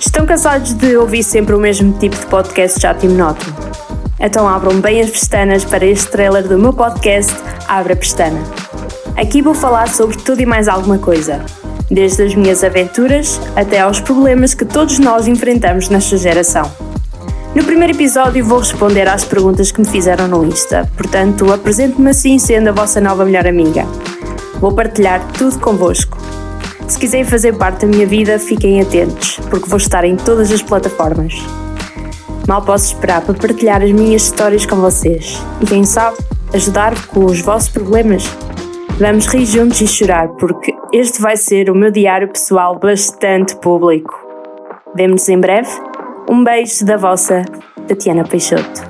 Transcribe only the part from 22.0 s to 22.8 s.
assim sendo a